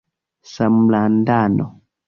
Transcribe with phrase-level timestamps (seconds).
[0.53, 1.67] samlandano